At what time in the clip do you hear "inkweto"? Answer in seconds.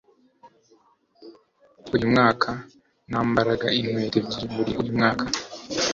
3.79-4.17